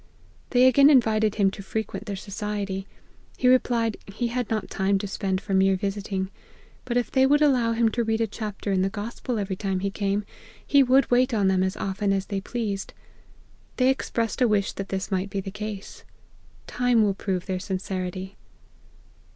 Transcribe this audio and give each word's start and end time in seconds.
They 0.49 0.65
again 0.65 0.89
invited 0.89 1.35
him 1.35 1.51
to 1.51 1.61
frequent 1.61 2.07
their 2.07 2.15
society; 2.15 2.87
he 3.37 3.47
replied, 3.47 3.97
he 4.07 4.29
had 4.29 4.49
not 4.49 4.67
time 4.67 4.97
to 4.97 5.05
spare 5.07 5.37
for 5.37 5.53
mere 5.53 5.75
visiting; 5.75 6.31
bat 6.85 6.97
if 6.97 7.11
they 7.11 7.27
would 7.27 7.43
allow 7.43 7.73
him 7.73 7.87
to 7.89 8.03
read 8.03 8.19
a 8.19 8.25
chapter 8.25 8.71
in 8.71 8.81
the 8.81 8.89
gospel 8.89 9.37
every 9.37 9.55
time 9.55 9.81
he 9.81 9.91
came, 9.91 10.25
he 10.65 10.81
would 10.81 11.11
wait 11.11 11.35
on 11.35 11.49
them 11.49 11.61
as 11.61 11.77
often 11.77 12.13
as 12.13 12.25
they 12.25 12.41
pleased. 12.41 12.95
They 13.77 13.89
expressed 13.89 14.41
a 14.41 14.47
wish 14.47 14.71
that 14.73 14.89
this 14.89 15.11
might 15.11 15.29
be 15.29 15.39
the 15.39 15.51
case. 15.51 16.03
Time 16.65 17.03
will 17.03 17.13
prove 17.13 17.45
their 17.45 17.59
sincerity." 17.59 18.37